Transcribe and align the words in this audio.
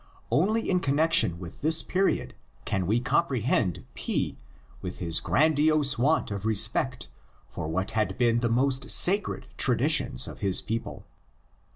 Only 0.31 0.67
in 0.67 0.79
con 0.79 0.95
nexion 0.95 1.37
with 1.37 1.61
this 1.61 1.83
period 1.83 2.33
can 2.65 2.87
we 2.87 2.99
comprehend 2.99 3.85
P 3.93 4.35
with 4.81 4.97
his 4.97 5.19
grandiose 5.19 5.99
want 5.99 6.31
of 6.31 6.43
respect 6.43 7.07
for 7.47 7.67
what 7.67 7.91
had 7.91 8.17
been 8.17 8.39
the 8.39 8.49
most 8.49 8.89
sacred 8.89 9.45
traditions 9.57 10.27
of 10.27 10.39
his 10.39 10.59
people. 10.59 11.05